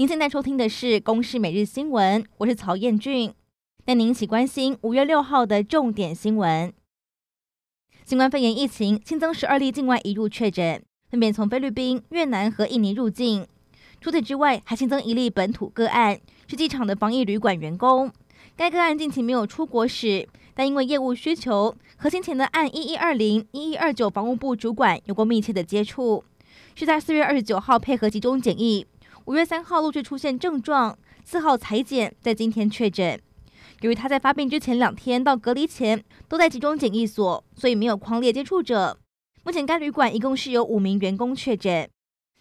[0.00, 3.34] 您现在收听的是《公视每日新闻》，我是曹彦俊，
[3.84, 6.72] 带您一起关心五月六号的重点新闻。
[8.06, 13.46] 新冠肺炎疫情新增十二例境外移入确诊，分别从菲律宾、越南和印尼入境。
[14.00, 18.10] 除此之外，还新增一例本土个案，是机场的防疫旅馆员工。
[18.56, 26.24] 该个案近期没有出国史，但因为业务需求，和先前的案一一二零、一一二九防务部主管有过密切的接触，
[26.74, 28.86] 是在四月二十九号配合集中检疫，
[29.30, 33.16] 五月三号陆续出现症状，四号采检，在今天确诊。
[33.82, 38.98] 由于他在发病之前两天到隔离前都在集中检疫所，所以没有匡列接触者。
[39.44, 41.88] 目前该旅馆一共是有五名员工确诊。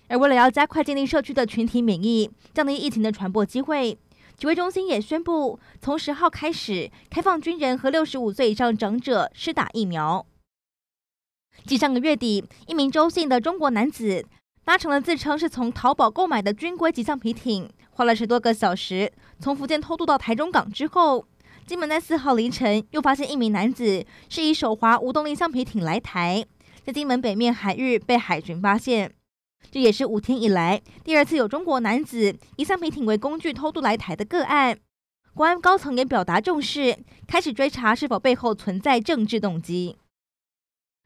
[0.07, 3.95] 而为了要加快建立社区的群体免疫，降低疫情的传播机会，
[4.35, 10.25] 指挥中心也宣布从十号开始开放军人和六十五岁以上长者施打疫苗。
[11.67, 14.25] 继上个月底，一名周姓的中国男子
[14.69, 17.67] 搭乘了自称是从淘宝购买的军规级橡皮艇。
[17.89, 21.25] 花了十多个小时从福建偷渡到台中港之后，
[21.65, 26.45] 金门在四号凌晨又发现一名男子是以手划无动力橡皮艇来台，
[26.83, 29.11] 在金门北面海域被海巡发现。
[29.71, 34.77] 这也是五天以来第二次有中国男子以橡皮艇为工具偷渡来台的个案。
[35.33, 36.95] 国安高层也表达重视，
[37.25, 39.97] 开始追查是否背后存在政治动机。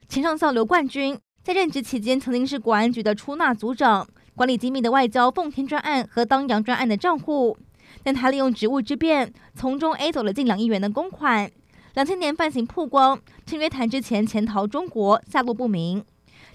[0.06, 4.08] 前上校刘冠军在任职期间曾经是国安局的出纳组长。
[4.34, 7.56] 管理机密的外交奉天专案和当阳专案的账户，
[8.02, 11.50] 但他利用职务之便，从中 A 走了近两亿元的公款。
[11.92, 16.02] 两千年犯行曝光，趁约谈之前潜逃中国，下落不明。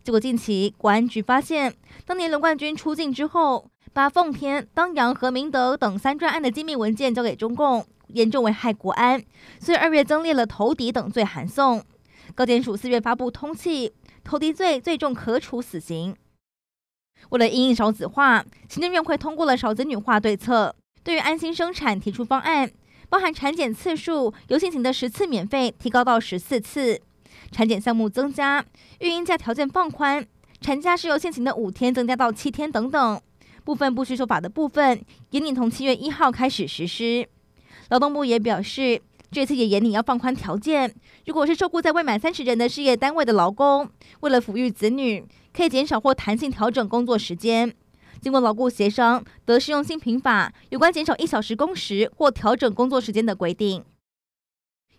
[0.03, 1.71] 结果近期国安局发现，
[2.07, 9.23] 当年刘冠军出境之后，把奉天、当阳和明德等三专案的机密文件交给中共，严重危害国安，
[9.61, 11.83] 所以二月增列了投敌等罪函送。
[12.35, 13.91] 高检署四月发布通缉，
[14.23, 16.15] 投敌罪最重可处死刑。
[17.29, 20.73] 为了因应少子化，行政院会通过了少子女化对策，
[21.03, 22.71] 对于安心生产提出方案，
[23.09, 27.01] 包含产检次数由现行的十次免费提高到十四次，
[27.51, 28.63] 产检项目增加，
[28.99, 30.25] 育婴假条件放宽，
[30.61, 33.21] 产假是由现行的五天增加到七天等等。
[33.65, 34.99] 部分不需受罚的部分，
[35.31, 37.27] 也拟从七月一号开始实施。
[37.89, 39.01] 劳动部也表示，
[39.31, 40.93] 这次也严拟要放宽条件，
[41.25, 43.89] 如果是受雇在未满三十人的事业单位的劳工，
[44.21, 45.25] 为了抚育子女。
[45.51, 47.73] 可以减少或弹性调整工作时间。
[48.21, 53.83] 经过劳雇协商，得适用新平法有关减少一小时工时或调整工作时间的规定。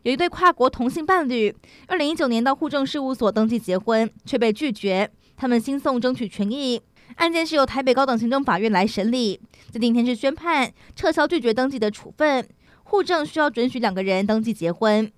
[0.03, 1.55] 有一对跨国同性伴侣，
[1.87, 5.11] 二零一九年到户政事务所登记结婚，却被拒绝。
[5.37, 6.83] 他们新送争取权益，
[7.15, 9.41] 案件是由台北高等行政法院来审理。
[9.71, 12.47] 在今天是宣判撤销拒绝登记的处分，
[12.91, 15.13] 户政需要准许两个人登记结婚。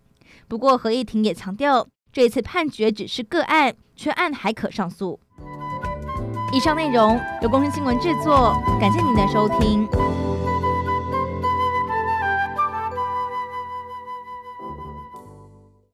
[0.46, 5.18] 不过合议庭也强调，这次判决只是个案，缺案还可上诉。
[6.52, 9.88] 以上内容由公司新闻制作，感谢您的收听。